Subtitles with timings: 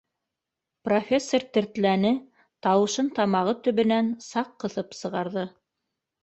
[0.87, 2.11] Профессор тертләне,
[2.69, 5.47] тауышын тамағы төбөнән саҡ ҡыҫып сыгарҙы: